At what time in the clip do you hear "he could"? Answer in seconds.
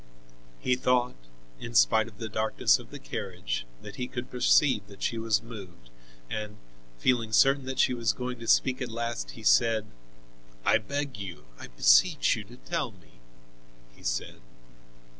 3.97-4.31